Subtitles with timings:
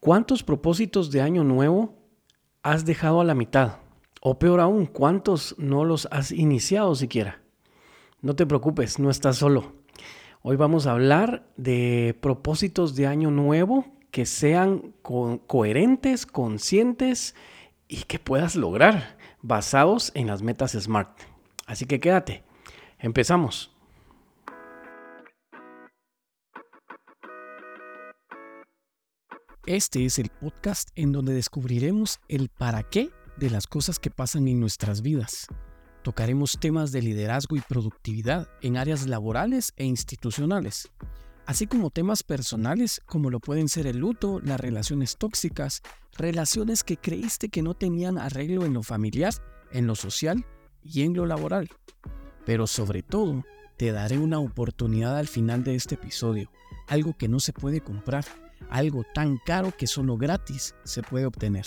[0.00, 1.96] ¿Cuántos propósitos de año nuevo
[2.62, 3.78] has dejado a la mitad?
[4.20, 7.42] O peor aún, ¿cuántos no los has iniciado siquiera?
[8.20, 9.72] No te preocupes, no estás solo.
[10.40, 17.34] Hoy vamos a hablar de propósitos de año nuevo que sean coherentes, conscientes
[17.88, 21.10] y que puedas lograr basados en las metas SMART.
[21.66, 22.44] Así que quédate.
[23.00, 23.76] Empezamos.
[29.68, 34.48] Este es el podcast en donde descubriremos el para qué de las cosas que pasan
[34.48, 35.46] en nuestras vidas.
[36.02, 40.88] Tocaremos temas de liderazgo y productividad en áreas laborales e institucionales,
[41.44, 45.82] así como temas personales como lo pueden ser el luto, las relaciones tóxicas,
[46.16, 49.34] relaciones que creíste que no tenían arreglo en lo familiar,
[49.70, 50.46] en lo social
[50.82, 51.68] y en lo laboral.
[52.46, 53.44] Pero sobre todo,
[53.76, 56.50] te daré una oportunidad al final de este episodio,
[56.86, 58.24] algo que no se puede comprar
[58.70, 61.66] algo tan caro que solo gratis se puede obtener.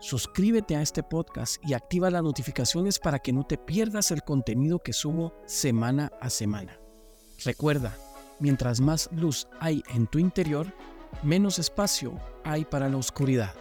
[0.00, 4.80] Suscríbete a este podcast y activa las notificaciones para que no te pierdas el contenido
[4.80, 6.80] que subo semana a semana.
[7.44, 7.96] Recuerda,
[8.40, 10.66] mientras más luz hay en tu interior,
[11.22, 13.54] menos espacio hay para la oscuridad.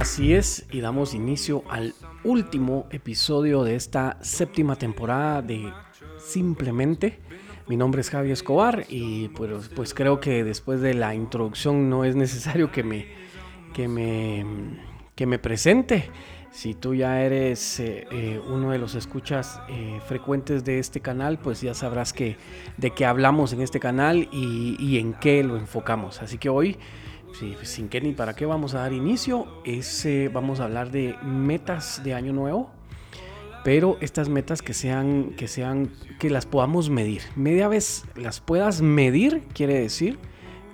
[0.00, 5.70] Así es, y damos inicio al último episodio de esta séptima temporada de
[6.16, 7.20] Simplemente.
[7.68, 12.06] Mi nombre es Javi Escobar y pues, pues creo que después de la introducción no
[12.06, 13.08] es necesario que me,
[13.74, 14.46] que me,
[15.14, 16.10] que me presente.
[16.54, 21.36] Si tú ya eres eh, eh, uno de los escuchas eh, frecuentes de este canal,
[21.36, 22.36] pues ya sabrás que,
[22.76, 26.22] de qué hablamos en este canal y, en qué lo enfocamos.
[26.22, 26.76] Así que hoy,
[27.64, 32.02] sin qué ni para qué vamos a dar inicio, es, vamos a hablar de metas
[32.04, 32.70] de año nuevo,
[33.64, 35.90] pero estas metas que sean, que sean,
[36.20, 37.22] que las podamos medir.
[37.34, 40.20] Media vez las puedas medir, quiere decir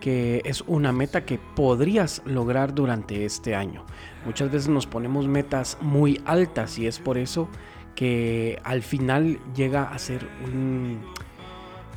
[0.01, 3.85] que es una meta que podrías lograr durante este año.
[4.25, 7.49] Muchas veces nos ponemos metas muy altas y es por eso
[7.95, 11.01] que al final llega a ser un,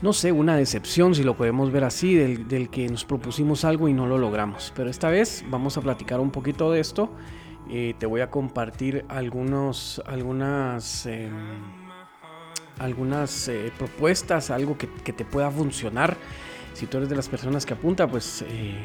[0.02, 3.94] no sé, una decepción, si lo podemos ver así, del, que nos propusimos algo y
[3.94, 4.74] no lo logramos.
[4.76, 7.10] Pero esta vez vamos a platicar un poquito de esto.
[7.70, 11.32] Eh, te voy a compartir algunos, algunas, em,
[12.80, 16.18] algunas eh, propuestas, algo que, que, te pueda funcionar.
[16.74, 18.76] Si tú eres de las personas que apunta, pues eh,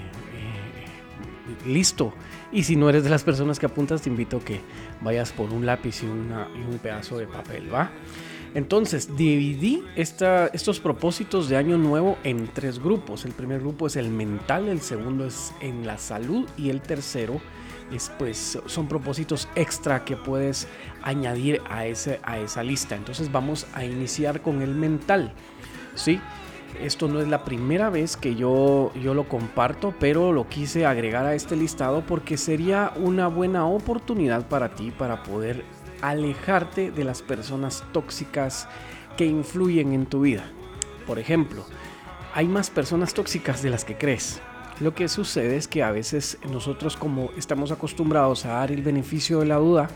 [1.67, 2.13] listo.
[2.53, 4.61] Y si no eres de las personas que apuntas, te invito a que
[5.01, 7.91] vayas por un lápiz y, un pedazo de papel, ¿va?
[8.55, 13.27] Entonces, dividí estos propósitos de año nuevo en tres grupos.
[13.27, 17.41] El primer grupo es el mental, el segundo es en la salud y el tercero
[17.93, 20.67] es, pues, son propósitos extra que puedes
[21.03, 22.97] añadir a, ese, a esa lista.
[22.97, 25.35] Entonces vamos a iniciar con el mental.
[25.95, 26.21] ¿sí?
[26.81, 31.27] Esto no es la primera vez que yo, yo lo comparto, pero lo quise agregar
[31.27, 35.65] a este listado porque sería una buena oportunidad para ti para poder
[36.03, 38.69] alejarte de las personas tóxicas
[39.17, 40.45] que influyen en tu vida.
[41.07, 41.65] Por ejemplo,
[42.35, 44.41] hay más personas tóxicas de las que crees.
[44.81, 49.41] Lo que sucede es que a veces nosotros como estamos acostumbrados a dar el beneficio
[49.41, 49.89] de la duda,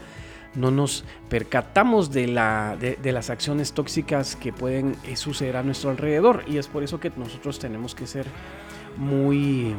[0.55, 5.91] no nos percatamos de, la, de, las acciones tóxicas que pueden eh, suceder a nuestro
[5.91, 6.45] alrededor.
[6.47, 8.27] Y es por eso que nosotros tenemos que ser
[8.97, 9.75] muy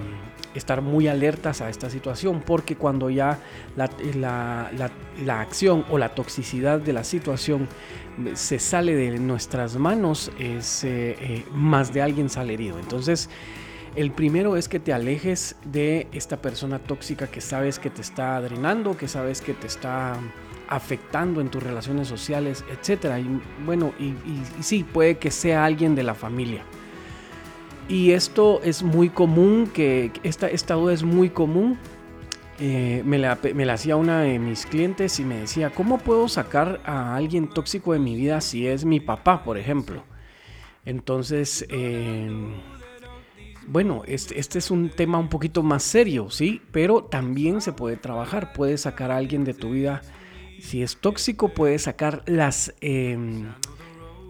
[0.55, 3.39] estar muy alertas a esta situación porque cuando ya
[3.75, 3.89] la,
[5.25, 7.67] la, acción o la toxicidad de la situación
[8.33, 12.77] se sale de nuestras manos es eh, eh, más de alguien sale herido.
[12.77, 13.29] Entonces
[13.95, 18.39] el primero es que te alejes de esta persona tóxica que sabes que te está
[18.41, 20.19] drenando, que sabes que te está
[20.67, 23.19] afectando en tus relaciones sociales, etcétera.
[23.19, 24.13] Y bueno, y,
[24.61, 26.63] sí, puede que sea alguien de la familia.
[27.87, 31.77] Y esto es muy común, que esta, esta duda es muy común.
[32.59, 36.27] Eh, me, la, me, la, hacía una de mis clientes y me decía, ¿cómo puedo
[36.27, 40.03] sacar a alguien tóxico de mi vida si es mi papá, por ejemplo?
[40.85, 42.29] Entonces, eh,
[43.67, 46.61] bueno, este, este, es un tema un poquito más serio, ¿sí?
[46.71, 50.01] Pero también se puede trabajar, puedes sacar a alguien de tu vida
[50.63, 53.51] si es tóxico, puede sacar las, em,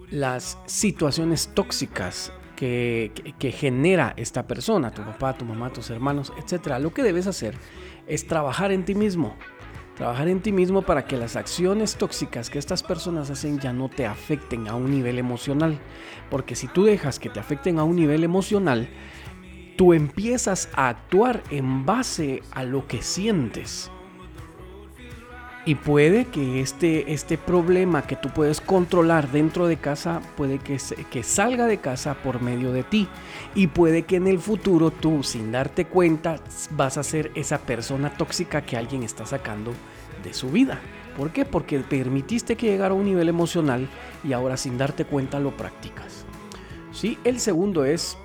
[0.09, 3.12] las situaciones tóxicas que,
[3.56, 6.80] genera esta persona, tu papá, tu mamá, tus hermanos, etc.
[6.80, 7.56] Lo que debes hacer
[8.07, 9.35] es trabajar en ti mismo.
[9.95, 13.89] Trabajar en ti mismo para que las acciones tóxicas que estas personas hacen ya no
[13.89, 15.79] te afecten a un nivel emocional.
[16.31, 18.89] Porque si tú dejas que te afecten a un nivel emocional,
[19.77, 23.91] tú empiezas a actuar en base a lo que sientes.
[25.65, 30.77] Y puede que este, este problema que tú puedes controlar dentro de casa, puede que,
[31.10, 33.07] que salga de casa por medio de ti.
[33.56, 36.36] Y puede que en el futuro tú, sin darte cuenta,
[36.71, 39.71] vas a ser esa persona tóxica que alguien está sacando
[40.21, 40.81] de su vida.
[41.15, 41.45] ¿Por qué?
[41.45, 43.88] Porque permitiste que llegara a un nivel emocional
[44.24, 46.25] y ahora sin darte cuenta lo practicas.
[46.92, 47.18] ¿Sí?
[47.24, 48.18] El segundo es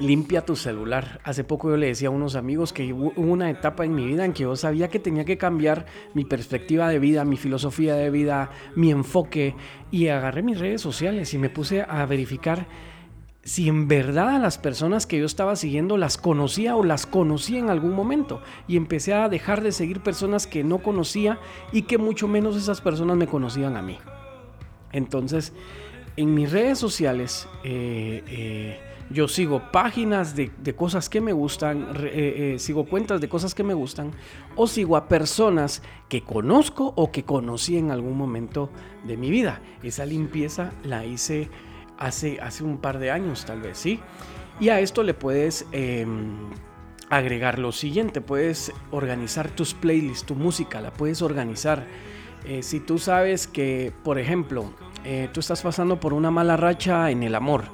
[0.00, 1.20] limpia tu celular.
[1.24, 4.24] Hace poco yo le decía a unos amigos que hubo una etapa en mi vida
[4.24, 8.10] en que yo sabía que tenía que cambiar mi perspectiva de vida, mi filosofía de
[8.10, 9.54] vida, mi enfoque
[9.90, 12.66] y agarré mis redes sociales y me puse a verificar
[13.42, 17.58] si en verdad a las personas que yo estaba siguiendo las conocía o las conocía
[17.58, 18.42] en algún momento.
[18.66, 21.38] Y empecé a dejar de seguir personas que no conocía
[21.72, 23.98] y que mucho menos esas personas me conocían a mí.
[24.92, 25.54] Entonces,
[26.16, 32.54] en mis redes sociales, eh, eh, yo sigo páginas de, cosas que me gustan, eh,
[32.54, 34.12] eh, sigo cuentas de cosas que me gustan,
[34.54, 38.70] o sigo a personas que conozco o que conocí en algún momento
[39.04, 39.62] de mi vida.
[39.82, 41.48] Esa limpieza la hice
[41.96, 44.00] hace, hace un par de años, tal vez, ¿sí?
[44.60, 46.50] Y a esto le puedes em,
[47.08, 51.86] agregar lo siguiente, puedes organizar tus playlists, tu música, la puedes organizar.
[52.44, 54.70] Eh, si tú sabes que, por ejemplo,
[55.32, 57.64] tú estás pasando por una mala racha en el amor,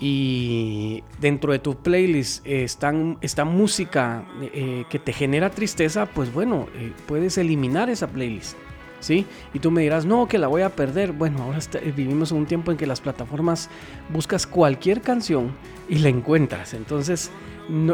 [0.00, 6.68] y dentro de tu playlist están, está música eh, que te genera tristeza, pues bueno,
[6.74, 8.56] eh, puedes eliminar esa playlist.
[9.00, 9.26] ¿Sí?
[9.54, 11.12] Y tú me dirás, no, que la voy a perder.
[11.12, 11.60] Bueno, ahora
[11.94, 13.70] vivimos en un tiempo en que las plataformas
[14.12, 15.52] buscas cualquier canción
[15.88, 16.74] y la encuentras.
[16.74, 17.30] Entonces,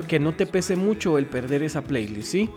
[0.09, 2.49] que no te pese mucho el perder esa playlist, ¿sí?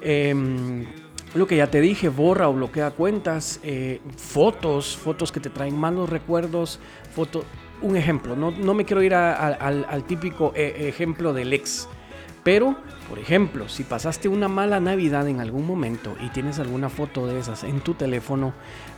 [0.00, 0.86] Em,
[1.34, 5.76] lo que ya te dije, borra o bloquea cuentas, eh, fotos, fotos que te traen
[5.76, 6.80] malos recuerdos,
[7.14, 7.44] fotos
[7.84, 11.86] un ejemplo, no, me quiero ir al, típico eh, ejemplo del ex,
[12.42, 12.76] pero,
[13.08, 17.38] por ejemplo, si pasaste una mala Navidad en algún momento y tienes alguna foto de
[17.38, 18.54] esas en tu teléfono,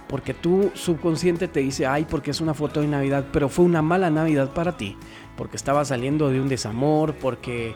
[0.08, 3.82] porque tu subconsciente te dice, ay, porque es una foto de Navidad, pero fue una
[3.82, 4.96] mala Navidad para ti,
[5.36, 7.74] porque estaba saliendo de un desamor, porque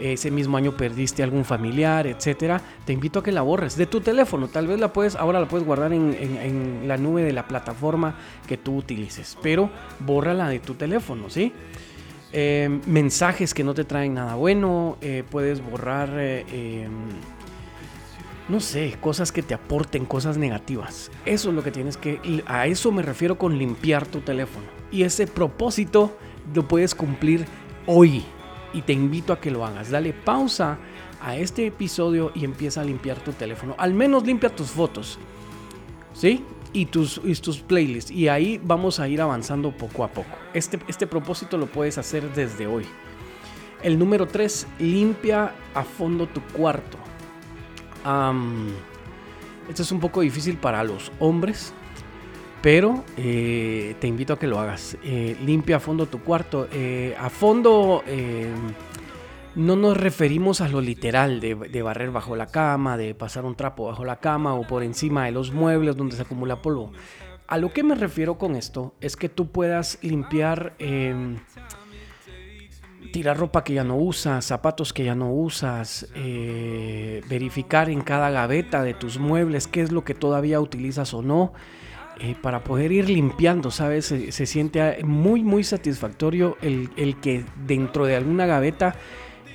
[0.00, 4.00] ese mismo año perdiste algún familiar, etcétera, te invito a que la borres de tu
[4.00, 4.48] teléfono.
[4.48, 8.16] Tal vez la puedes, ahora la puedes guardar en, la nube de la plataforma
[8.46, 11.52] que tú utilices, pero bórrala de tu teléfono, ¿sí?
[12.32, 16.90] Em, mensajes que no te traen nada bueno, eh, puedes borrar, eh, em,
[18.48, 21.10] no sé, cosas que te aporten cosas negativas.
[21.24, 24.66] Eso es lo que tienes que, a eso me refiero con limpiar tu teléfono.
[24.90, 26.16] Y ese propósito
[26.54, 27.46] lo puedes cumplir
[27.86, 28.24] hoy,
[28.72, 29.90] y te invito a que lo hagas.
[29.90, 30.78] Dale pausa
[31.20, 33.74] a este episodio y empieza a limpiar tu teléfono.
[33.78, 35.18] Al menos limpia tus fotos.
[36.12, 36.44] ¿Sí?
[36.72, 38.10] Y tus, tus playlists.
[38.10, 40.36] Y ahí vamos a ir avanzando poco a poco.
[40.52, 42.84] Este, este propósito lo puedes hacer desde hoy.
[43.82, 46.98] El número 3, limpia a fondo tu cuarto.
[49.68, 51.72] esto es un poco difícil para los hombres
[52.60, 54.96] pero eh, te invito a que lo hagas.
[55.02, 56.68] Eh, limpia a fondo tu cuarto.
[56.72, 58.02] Eh, a fondo
[59.54, 63.86] no nos referimos a lo literal de, barrer bajo la cama, de pasar un trapo
[63.86, 66.92] bajo la cama o por encima de los muebles donde se acumula polvo.
[67.46, 71.38] A lo que me refiero con esto es que tú puedas limpiar, em,
[73.10, 76.08] tirar ropa que ya no usas, zapatos que ya no usas,
[77.28, 81.52] verificar en cada gaveta de tus muebles qué es lo que todavía utilizas o no.
[82.20, 84.06] Eh, para poder ir limpiando, ¿sabes?
[84.06, 88.96] Se, siente muy, muy satisfactorio el, que dentro de alguna gaveta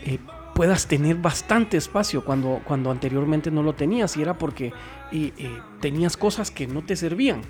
[0.05, 0.17] eh,
[0.55, 4.71] puedas tener bastante espacio cuando, cuando anteriormente no lo tenías y era porque
[5.11, 5.31] eh,
[5.81, 7.41] tenías cosas que no te servían.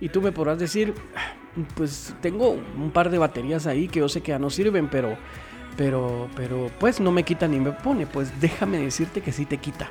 [0.00, 1.34] Y tú me podrás decir, ah,
[1.74, 5.16] pues tengo un par de baterías ahí que yo sé que ya no sirven, pero,
[5.76, 8.06] pero, pero pues no me quita ni me pone.
[8.06, 9.90] Pues déjame decirte que sí te quita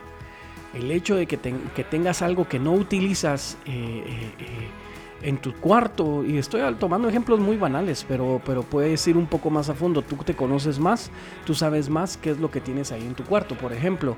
[0.74, 3.72] el hecho de que, tengas algo que no utilizas eh,
[4.06, 9.18] eh, eh, en tu cuarto, y estoy tomando ejemplos muy banales, pero, pero puedes ir
[9.18, 11.12] un poco más a fondo, tú te conoces más,
[11.46, 13.56] tú sabes más qué es lo que tienes ahí en tu cuarto.
[13.56, 14.16] Por ejemplo,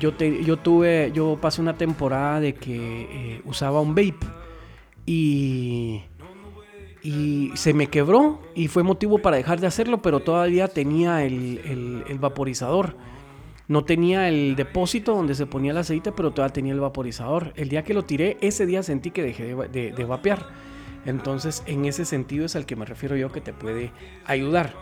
[0.00, 4.26] yo, te, yo tuve, yo pasé una temporada de que usaba un vape
[5.06, 6.02] y
[7.54, 12.96] se me quebró y fue motivo para dejar de hacerlo, pero todavía tenía el vaporizador.
[13.72, 17.54] No tenía el depósito donde se ponía el aceite, pero todavía tenía el vaporizador.
[17.56, 20.46] El día que lo tiré, ese día sentí que dejé de, vapear.
[21.06, 23.90] Entonces, en ese sentido es al que me refiero yo que te puede
[24.26, 24.74] ayudar.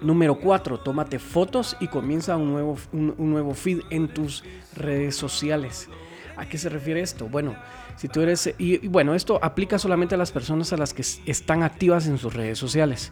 [0.00, 4.44] Número 4, tómate fotos y comienza un nuevo, un, nuevo feed en tus
[4.76, 5.88] redes sociales.
[6.36, 7.28] ¿A qué se refiere esto?
[7.28, 7.56] Bueno,
[7.96, 11.64] si tú eres, y, bueno, esto aplica solamente a las personas a las que están
[11.64, 13.10] activas en sus redes sociales.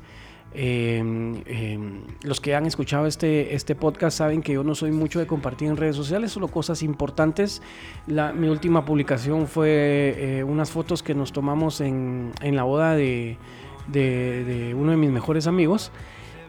[0.55, 5.19] Em, em, los que han escuchado este, este podcast saben que yo no soy mucho
[5.19, 7.63] de compartir en redes sociales, solo cosas importantes.
[8.07, 12.95] La, mi última publicación fue eh, unas fotos que nos tomamos en, en la boda
[12.97, 13.37] de,
[13.89, 15.93] de, de, uno de mis mejores amigos.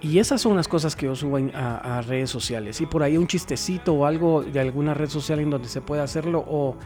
[0.02, 2.80] Y esas son las cosas que yo subo a, redes sociales.
[2.80, 6.04] Y por ahí un chistecito o algo de alguna red social en donde se pueda
[6.04, 6.78] hacerlo o,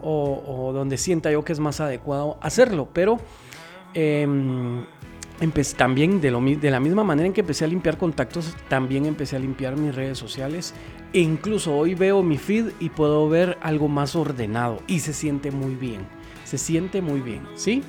[0.00, 2.88] o, donde sienta yo que es más adecuado hacerlo.
[2.92, 3.18] Pero
[5.40, 6.30] eh, también de,
[6.70, 10.18] la misma manera en que empecé a limpiar contactos, también empecé a limpiar mis redes
[10.18, 10.74] sociales.
[11.12, 15.50] E incluso hoy veo mi feed y puedo ver algo más ordenado y se siente
[15.50, 16.06] muy bien.
[16.44, 17.82] Se siente muy bien, ¿sí?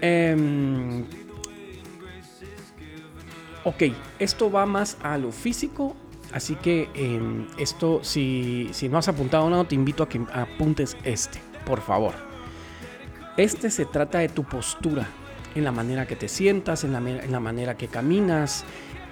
[0.00, 1.04] Em,
[3.64, 3.82] ok,
[4.18, 5.94] esto va más a lo físico,
[6.32, 10.96] así que em, esto, si, si no has apuntado nada, te invito a que apuntes
[11.04, 12.14] este, por favor.
[13.36, 15.08] Este se trata de tu postura
[15.54, 18.64] en la manera que te sientas, en la, manera que caminas.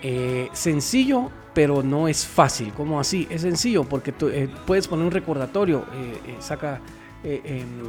[0.03, 2.73] Eh, sencillo, pero no es fácil.
[2.73, 3.27] ¿Cómo así?
[3.31, 6.81] Es sencillo porque tú, eh, puedes poner un recordatorio, eh, saca,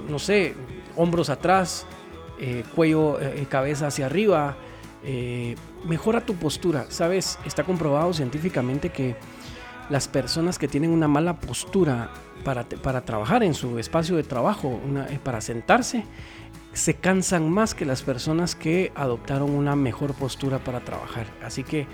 [0.09, 0.55] no sé,
[0.95, 1.85] hombros atrás,
[2.75, 4.57] cuello, cabeza hacia arriba.
[5.85, 6.87] mejora tu postura.
[6.89, 9.15] Sabes, está comprobado científicamente que
[9.89, 12.09] las personas que tienen una mala postura
[12.43, 14.79] para, para trabajar en su espacio de trabajo,
[15.23, 16.05] para sentarse,
[16.73, 21.27] se cansan más que las personas que adoptaron una mejor postura para trabajar.
[21.43, 21.87] Así que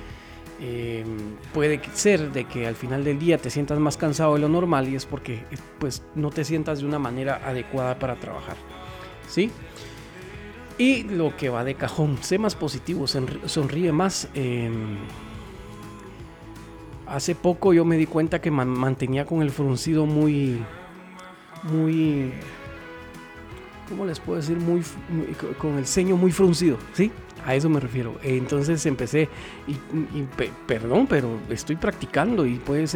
[0.59, 4.49] em, puede ser de que al final del día te sientas más cansado de lo
[4.49, 5.43] normal y es porque
[5.79, 8.57] pues no te sientas de una manera adecuada para trabajar.
[9.27, 9.51] ¿Sí?
[10.77, 14.27] Y lo que va de cajón, sé más positivo, sonríe más.
[14.33, 14.97] Em,
[17.07, 20.61] hace poco yo me di cuenta que mantenía con el fruncido muy,
[21.63, 22.33] muy
[23.89, 24.57] ¿cómo les puedo decir?
[24.57, 24.81] Muy,
[25.57, 27.11] con el ceño muy fruncido, ¿sí?
[27.45, 28.15] A eso me refiero.
[28.23, 29.29] Entonces empecé,
[29.67, 29.75] y,
[30.67, 32.87] perdón, pero estoy practicando y puede,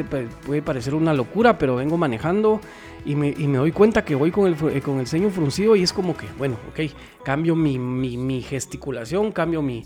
[0.45, 2.59] puede parecer una locura, pero vengo manejando
[3.05, 5.93] y me, doy cuenta que voy con el, eh, con el ceño fruncido y es
[5.93, 6.91] como que, bueno, ok,
[7.23, 9.85] cambio mi, mi, gesticulación, cambio mi,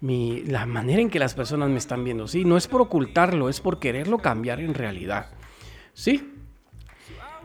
[0.00, 2.44] mi, la manera en que las personas me están viendo, ¿sí?
[2.44, 5.30] No es por ocultarlo, es por quererlo cambiar en realidad,
[5.94, 6.28] ¿sí?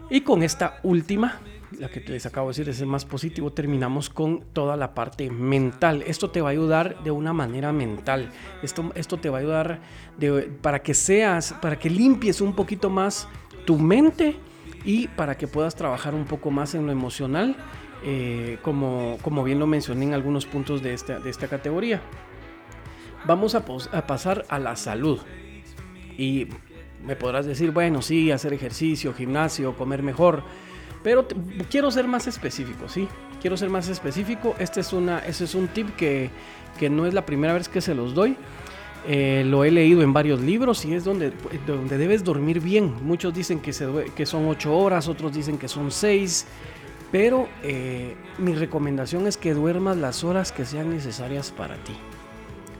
[0.10, 1.40] Y con esta última
[1.72, 5.30] la que les acabo de decir es el más positivo, terminamos con toda la parte
[5.30, 6.04] mental.
[6.08, 8.32] Esto te va a ayudar de una manera mental.
[8.64, 9.82] Esto, esto te va a ayudar
[10.62, 13.28] para que seas, para que limpies un poquito más
[13.66, 14.38] tu mente
[14.86, 17.58] y para que puedas trabajar un poco más en lo emocional,
[18.04, 22.02] eh, como, como bien lo mencioné en algunos puntos de esta, de esta categoría.
[23.26, 25.20] Vamos a, a pasar a la salud.
[26.18, 26.48] Y
[27.04, 30.44] me podrás decir, bueno, sí, hacer ejercicio, gimnasio, comer mejor
[31.04, 31.28] pero
[31.70, 33.08] quiero ser más específico, ¿sí?
[33.42, 34.56] Quiero ser más específico.
[34.60, 36.30] Este es, una, este es un tip que,
[36.80, 38.36] que no es la primera vez que se los doy.
[39.10, 41.32] Eh, lo he leído en varios libros y es donde,
[41.66, 42.94] donde debes dormir bien.
[43.04, 46.46] Muchos dicen que, se, que son 8 horas, otros dicen que son 6.
[47.12, 51.94] Pero eh, mi recomendación es que duermas las horas que sean necesarias para ti.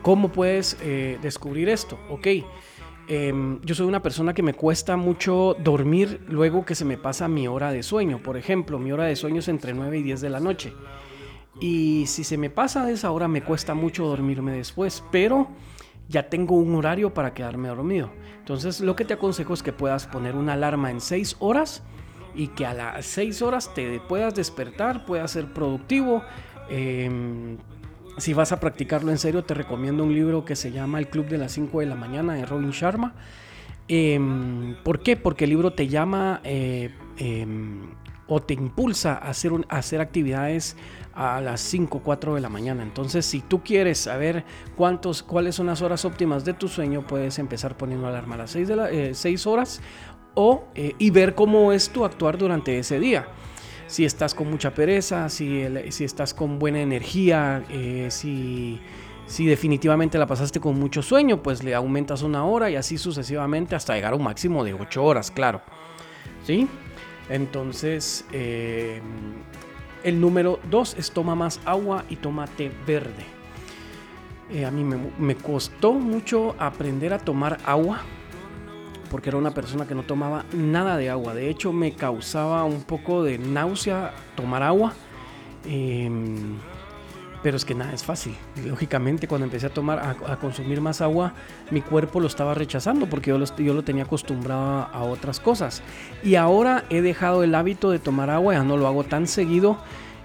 [0.02, 1.98] ¿Cómo puedes eh, descubrir esto?
[2.10, 2.28] Ok,
[3.10, 7.30] Em, yo soy una persona que me cuesta mucho dormir luego que se me pasa
[7.30, 8.22] mi hora de sueño.
[8.22, 10.74] Por ejemplo, mi hora de sueño es entre 9 y 10 de la noche.
[11.62, 15.04] Y si se me pasa de esa hora, me cuesta mucho dormirme después.
[15.10, 15.48] Pero
[16.10, 18.12] ya tengo un horario para quedarme dormido.
[18.40, 21.84] Entonces, lo que te aconsejo es que puedas poner una alarma en 6 horas
[22.36, 26.24] y que a las 6 horas te puedas despertar, puedas ser productivo.
[26.70, 27.58] Eh,
[28.18, 31.28] si vas a practicarlo en serio, te recomiendo un libro que se llama El Club
[31.28, 33.14] de las 5 de la mañana de Robin Sharma.
[33.88, 35.16] Em, ¿Por qué?
[35.16, 37.90] Porque el libro te llama eh, em,
[38.28, 40.76] o te impulsa a hacer, hacer actividades
[41.14, 42.84] a las 5 o 4 de la mañana.
[42.84, 44.44] Entonces, si tú quieres saber
[44.76, 48.52] cuántos, cuáles son las horas óptimas de tu sueño, puedes empezar poniendo alarma a las
[48.52, 49.82] 6, de la, 6 eh, horas
[50.34, 53.28] o, eh, y ver cómo es tu actuar durante ese día
[53.88, 58.80] si estás con mucha pereza, si, si estás con buena energía, eh, si,
[59.26, 63.76] si definitivamente la pasaste con mucho sueño, pues le aumentas una hora y así sucesivamente
[63.76, 65.62] hasta llegar a un máximo de 8 horas, claro.
[66.46, 66.68] ¿Sí?
[67.30, 69.02] Entonces, eh,
[70.04, 73.26] el número 2 es toma más agua y toma té verde.
[74.50, 78.02] Eh, a mí me costó mucho aprender a tomar agua
[79.10, 81.34] porque era una persona que no tomaba nada de agua.
[81.34, 84.94] De hecho, me causaba un poco de náusea tomar agua.
[85.66, 86.58] Em,
[87.44, 88.36] pero es que nada es fácil.
[88.66, 91.34] Lógicamente, cuando empecé a tomar, a, consumir más agua,
[91.72, 95.82] mi cuerpo lo estaba rechazando porque yo lo, yo lo tenía acostumbrado a otras cosas.
[96.24, 99.78] Y ahora he dejado el hábito de tomar agua, ya no lo hago tan seguido.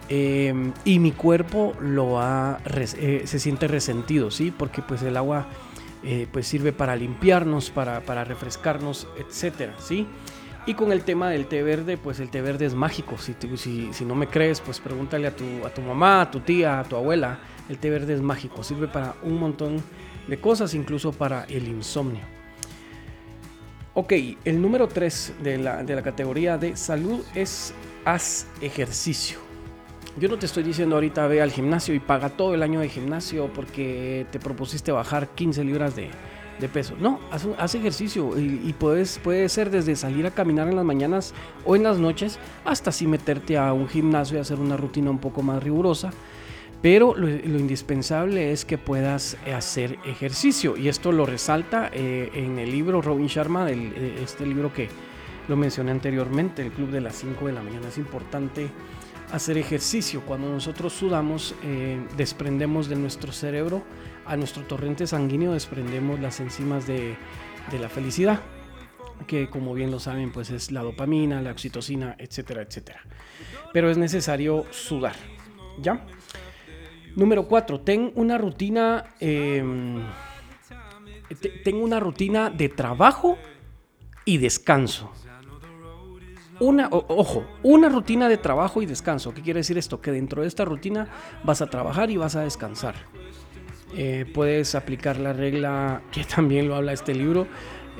[0.09, 4.51] Eh, y mi cuerpo lo ha, eh, se siente resentido, ¿sí?
[4.51, 5.47] Porque pues el agua
[6.05, 10.07] eh, pues sirve para limpiarnos, para, para refrescarnos, etcétera, ¿sí?
[10.65, 13.17] Y con el tema del té verde, pues el té verde es mágico.
[13.19, 13.35] Si,
[13.93, 16.85] si, no me crees, pues pregúntale a tu, a tu mamá, a tu tía, a
[16.85, 17.41] tu abuela.
[17.69, 19.83] El té verde es mágico, sirve para un montón
[20.29, 22.23] de cosas, incluso para el insomnio.
[23.95, 24.13] Ok,
[24.45, 29.42] el número 3 de la, de la categoría de salud es haz ejercicio.
[30.19, 32.89] Yo no te estoy diciendo ahorita ve al gimnasio y paga todo el año de
[32.91, 36.11] gimnasio porque te propusiste bajar 15 libras de,
[36.73, 36.95] peso.
[37.01, 37.19] No,
[37.59, 41.83] haz, ejercicio y, puedes, puede ser desde salir a caminar en las mañanas o en
[41.83, 45.61] las noches hasta así meterte a un gimnasio y hacer una rutina un poco más
[45.61, 46.13] rigurosa.
[46.81, 52.71] Pero lo, indispensable es que puedas hacer ejercicio y esto lo resalta eh, en el
[52.71, 54.89] libro Robin Sharma, eh, este libro que
[55.49, 57.89] lo mencioné anteriormente, el Club de las 5 de la mañana.
[57.89, 58.69] Es importante
[59.33, 60.21] hacer ejercicio.
[60.25, 63.83] Cuando nosotros sudamos, eh, desprendemos de nuestro cerebro,
[64.27, 67.17] a nuestro torrente sanguíneo desprendemos las enzimas de,
[67.81, 68.41] la felicidad,
[69.27, 73.01] que como bien lo saben, pues es la dopamina, la oxitocina, etcétera, etcétera.
[73.73, 75.17] Pero es necesario sudar,
[75.81, 76.05] ¿ya?
[77.17, 80.03] Número cuatro, ten una rutina, em,
[81.65, 83.39] ten una rutina de trabajo
[84.25, 85.13] y descanso
[86.63, 89.35] una, ojo, una rutina de trabajo y descanso.
[89.35, 90.01] ¿Qué quiere decir esto?
[90.01, 91.09] Que dentro de esta rutina
[91.43, 92.95] vas a trabajar y vas a descansar.
[93.97, 97.47] Eh, puedes aplicar la regla que también lo habla este libro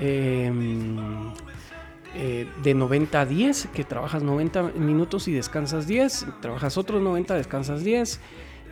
[0.01, 1.33] em,
[2.15, 7.35] eh, de 90 a 10, que trabajas 90 minutos y descansas 10, trabajas otros 90,
[7.35, 8.21] descansas 10.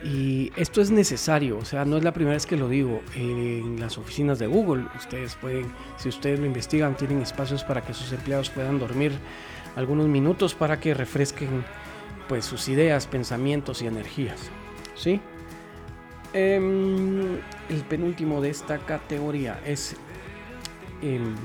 [0.03, 3.01] Y esto es necesario, o sea, no es la primera vez que lo digo.
[3.13, 7.93] En las oficinas de Google, ustedes pueden, si ustedes lo investigan, tienen espacios para que
[7.93, 9.11] sus empleados puedan dormir
[9.75, 11.63] algunos minutos para que refresquen
[12.27, 14.49] pues sus ideas, pensamientos y energías.
[14.95, 15.19] ¿Sí?
[16.33, 19.97] Em, el penúltimo de esta categoría es
[21.01, 21.35] em,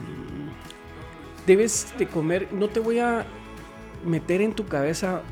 [1.44, 3.26] debes de comer, no te voy a
[4.04, 5.22] meter en tu cabeza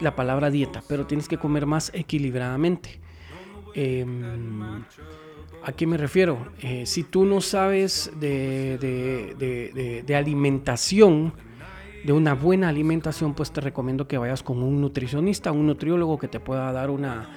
[0.00, 3.00] la palabra dieta, pero tienes que comer más equilibradamente.
[3.74, 4.84] Em,
[5.64, 6.46] ¿A qué me refiero?
[6.62, 8.78] Eh, si tú no sabes de,
[10.06, 11.34] de alimentación,
[12.08, 16.26] de una buena alimentación, pues te recomiendo que vayas con un nutricionista, un nutriólogo que
[16.26, 17.28] te pueda dar una,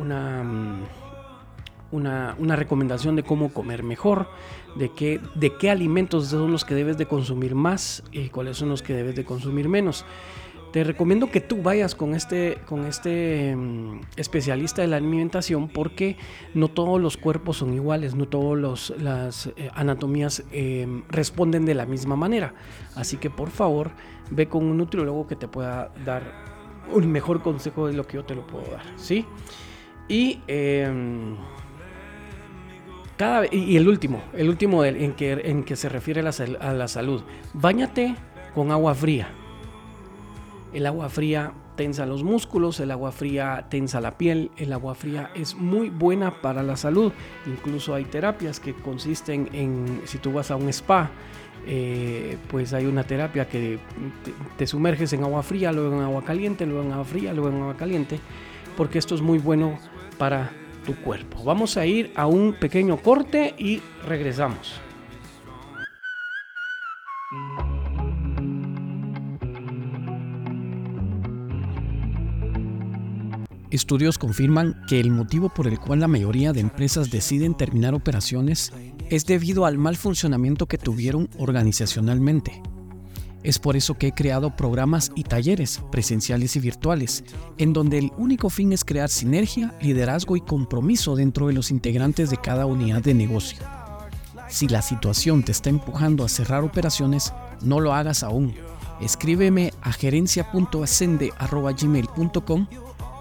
[0.00, 0.82] una, mm,
[1.90, 4.28] una, recomendación de cómo comer mejor,
[4.76, 8.68] de qué, de qué alimentos son los que debes de consumir más y cuáles son
[8.68, 10.04] los que debes de consumir menos.
[10.72, 16.16] Te recomiendo que tú vayas con este, con este mm, especialista de la alimentación porque
[16.54, 21.84] no todos los cuerpos son iguales, no todas las eh, anatomías em, responden de la
[21.84, 22.54] misma manera.
[22.96, 23.90] Así que por favor
[24.30, 26.22] ve con un nutriólogo que te pueda dar
[26.90, 28.84] un mejor consejo de lo que yo te lo puedo dar.
[28.96, 29.26] ¿sí?
[30.08, 31.36] Y, em,
[33.18, 36.72] cada, y el último, el último en que, en que se refiere a la, a
[36.72, 37.20] la salud.
[37.52, 38.16] Báñate
[38.54, 39.28] con agua fría
[40.72, 45.30] el agua fría tensa los músculos, el agua fría tensa la piel, el agua fría
[45.34, 47.12] es muy buena para la salud.
[47.46, 51.10] Incluso hay terapias que consisten en, si tú vas a un spa,
[51.66, 53.78] eh, pues hay una terapia que
[54.56, 57.62] te, sumerges en agua fría, luego en agua caliente, luego en agua fría, luego en
[57.62, 58.18] agua caliente,
[58.76, 59.78] porque esto es muy bueno
[60.18, 60.50] para
[60.84, 61.44] tu cuerpo.
[61.44, 64.81] Vamos a ir a un pequeño corte y regresamos.
[73.72, 78.70] Estudios confirman que el motivo por el cual la mayoría de empresas deciden terminar operaciones
[79.08, 82.60] es debido al mal funcionamiento que tuvieron organizacionalmente.
[83.42, 87.24] Es por eso que he creado programas y talleres presenciales y virtuales,
[87.56, 92.28] en donde el único fin es crear sinergia, liderazgo y compromiso dentro de los integrantes
[92.28, 93.60] de cada unidad de negocio.
[94.50, 97.32] Si la situación te está empujando a cerrar operaciones,
[97.62, 98.54] no lo hagas aún.
[99.00, 102.66] Escríbeme a gerencia.ascende.gmail.com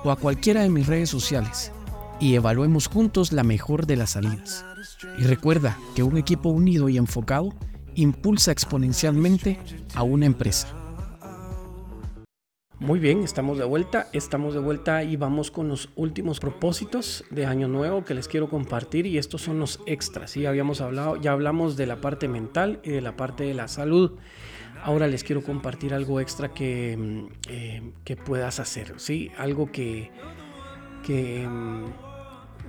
[0.04, 1.72] o a cualquiera de mis redes sociales
[2.20, 4.64] y evaluemos juntos la mejor de las salidas.
[5.18, 7.54] Y recuerda que un equipo unido y enfocado
[7.96, 9.60] impulsa exponencialmente
[9.96, 10.68] a una empresa.
[12.82, 17.46] Muy bien, estamos de vuelta, estamos de vuelta y vamos con los últimos propósitos de
[17.46, 20.34] año nuevo que les quiero compartir y estos son los extras.
[20.34, 23.68] Ya habíamos hablado, ya hablamos de la parte mental y de la parte de la
[23.68, 24.14] salud.
[24.84, 29.32] Ahora les quiero compartir algo extra que, mm, eh, que puedas hacer, ¿sí?
[29.38, 30.12] Algo que,
[31.04, 31.86] que mm,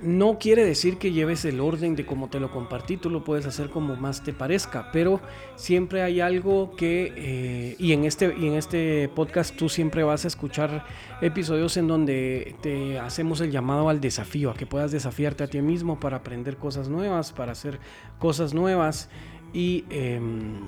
[0.03, 3.45] no quiere decir que lleves el orden de cómo te lo compartí, tú lo puedes
[3.45, 5.21] hacer como más te parezca, pero
[5.55, 10.25] siempre hay algo que, eh, y, en este, y en este podcast tú siempre vas
[10.25, 10.85] a escuchar
[11.21, 15.61] episodios en donde te hacemos el llamado al desafío, a que puedas desafiarte a ti
[15.61, 17.79] mismo para aprender cosas nuevas, para hacer
[18.19, 19.09] cosas nuevas
[19.53, 20.67] y em,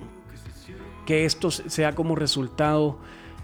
[1.06, 2.98] que esto sea como resultado,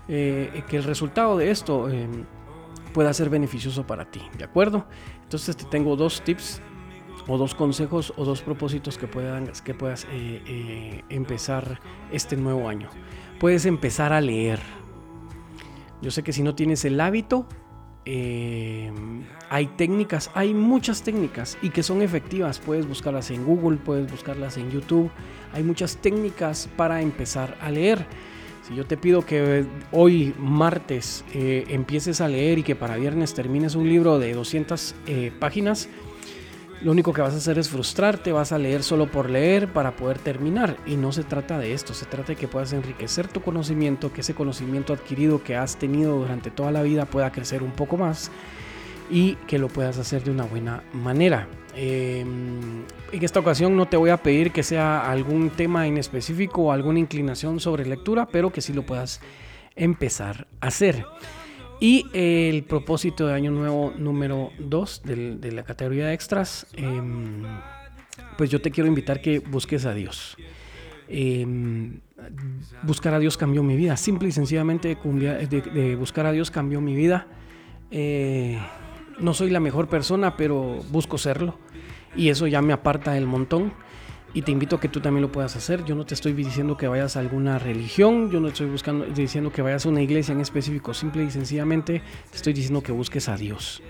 [0.07, 2.25] eh, que el resultado de esto em,
[2.93, 4.85] pueda ser beneficioso para ti, ¿de acuerdo?
[5.23, 6.61] Entonces te tengo dos tips
[7.27, 11.79] o dos consejos o dos propósitos que, puedan, que puedas eh, eh, empezar
[12.11, 12.89] este nuevo año.
[13.39, 14.59] Puedes empezar a leer.
[16.01, 17.45] Yo sé que si no tienes el hábito,
[18.05, 18.91] eh,
[19.49, 22.59] hay técnicas, hay muchas técnicas y que son efectivas.
[22.59, 25.11] Puedes buscarlas en Google, puedes buscarlas en YouTube.
[25.53, 28.05] Hay muchas técnicas para empezar a leer.
[28.67, 33.33] Si yo te pido que hoy martes eh, empieces a leer y que para viernes
[33.33, 35.89] termines un libro de 200 eh, páginas,
[36.83, 39.95] lo único que vas a hacer es frustrarte, vas a leer solo por leer para
[39.95, 40.77] poder terminar.
[40.85, 44.21] Y no se trata de esto, se trata de que puedas enriquecer tu conocimiento, que
[44.21, 48.31] ese conocimiento adquirido que has tenido durante toda la vida pueda crecer un poco más
[49.11, 51.47] y que lo puedas hacer de una buena manera.
[51.75, 56.63] Em, en esta ocasión no te voy a pedir que sea algún tema en específico
[56.63, 59.21] o alguna inclinación sobre lectura, pero que sí lo puedas
[59.75, 61.05] empezar a hacer.
[61.81, 67.41] Y el propósito de año nuevo número 2 de, la categoría de extras, em,
[68.37, 70.37] pues yo te quiero invitar que busques a Dios.
[71.07, 71.99] Em,
[72.83, 73.97] buscar a Dios cambió mi vida.
[73.97, 77.25] Simple y sencillamente de, buscar a Dios cambió mi vida.
[77.89, 78.59] Eh,
[79.17, 81.57] no soy la mejor persona, pero busco serlo.
[82.15, 83.73] Y eso ya me aparta del montón.
[84.33, 85.83] Y te invito a que tú también lo puedas hacer.
[85.83, 89.51] Yo no te estoy diciendo que vayas a alguna religión, yo no estoy buscando, diciendo
[89.51, 90.93] que vayas a una iglesia en específico.
[90.93, 93.81] Simple y sencillamente te estoy diciendo que busques a Dios.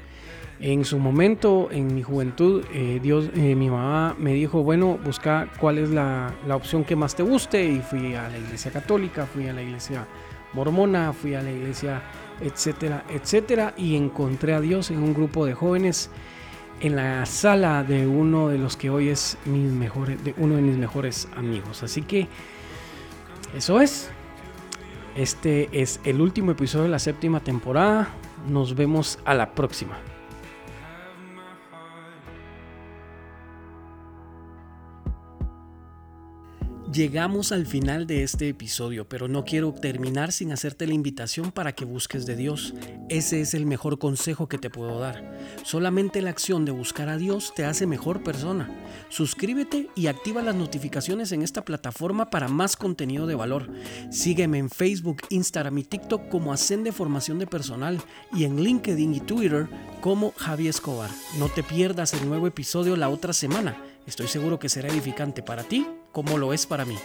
[0.59, 5.49] En su momento, en mi juventud, eh, Dios, eh, mi mamá me dijo, bueno, busca
[5.59, 7.63] cuál es la, la, opción que más te guste.
[7.63, 10.07] Y fui a la iglesia católica, fui a la iglesia
[10.53, 12.01] mormona, fui a la iglesia
[12.41, 13.73] etcétera, etcétera.
[13.77, 16.09] Y encontré a Dios en un grupo de jóvenes
[16.81, 20.61] en la sala de uno de los que hoy es mis mejores, de uno de
[20.61, 21.83] mis mejores amigos.
[21.83, 22.27] Así que
[23.55, 24.09] eso es.
[25.15, 28.09] Este es el último episodio de la séptima temporada.
[28.47, 29.97] Nos vemos a la próxima.
[36.91, 41.71] Llegamos al final de este episodio, pero no quiero terminar sin hacerte la invitación para
[41.71, 42.73] que busques de Dios.
[43.07, 45.23] Ese es el mejor consejo que te puedo dar.
[45.63, 48.69] Solamente la acción de buscar a Dios te hace mejor persona.
[49.07, 53.69] Suscríbete y activa las notificaciones en esta plataforma para más contenido de valor.
[54.09, 58.01] Sígueme en Facebook, Instagram y TikTok como Ascende Formación de Personal
[58.33, 59.69] y en LinkedIn y Twitter
[60.01, 61.09] como Javier Escobar.
[61.39, 63.81] No te pierdas el nuevo episodio la otra semana.
[64.05, 66.97] Estoy seguro que será edificante para ti como lo es para mí.